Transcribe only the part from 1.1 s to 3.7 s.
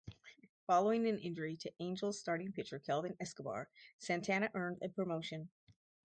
injury to Angels starting pitcher Kelvim Escobar,